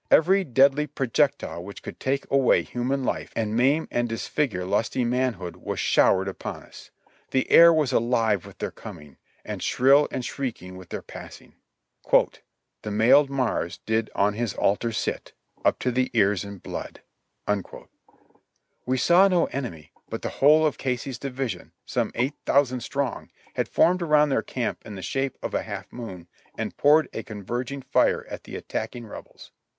Every 0.09 0.43
deadly 0.43 0.87
projectile 0.87 1.63
which 1.63 1.83
could 1.83 1.99
take 1.99 2.25
away 2.31 2.63
human 2.63 3.03
life 3.03 3.31
and 3.35 3.55
maim 3.55 3.87
and 3.91 4.09
disfigure 4.09 4.65
lusty 4.65 5.05
manhood 5.05 5.57
was 5.57 5.79
showered 5.79 6.27
upon 6.27 6.63
us. 6.63 6.89
The 7.29 7.47
air 7.51 7.71
was 7.71 7.93
alive 7.93 8.43
with 8.43 8.57
their 8.57 8.71
coming, 8.71 9.17
and 9.45 9.61
shrill 9.61 10.07
and 10.09 10.25
shrieking 10.25 10.75
with 10.75 10.89
their 10.89 11.03
passing. 11.03 11.53
"The 12.11 12.89
mailed 12.89 13.29
Mars 13.29 13.77
did 13.85 14.09
on 14.15 14.33
his 14.33 14.55
altar 14.55 14.91
sit, 14.91 15.33
Up 15.63 15.77
to 15.77 15.91
the 15.91 16.09
ears 16.15 16.43
in 16.43 16.57
blood." 16.57 17.03
We 18.87 18.97
saw 18.97 19.27
no 19.27 19.45
enemy, 19.51 19.91
but 20.09 20.23
the 20.23 20.29
whole 20.29 20.65
of 20.65 20.79
Casey's 20.79 21.19
division, 21.19 21.73
some 21.85 22.11
eight 22.15 22.33
thousand 22.47 22.79
strong, 22.79 23.29
had 23.53 23.67
formed 23.67 24.01
around 24.01 24.29
their 24.29 24.41
camp 24.41 24.81
in 24.83 24.95
the 24.95 25.03
shape 25.03 25.37
of 25.43 25.53
a 25.53 25.61
half 25.61 25.93
moon, 25.93 26.27
and 26.57 26.75
poured 26.75 27.07
a 27.13 27.21
converging 27.21 27.83
fire 27.83 28.25
at 28.31 28.45
the 28.45 28.55
attack 28.55 28.95
ing 28.95 29.05
Rebels. 29.05 29.51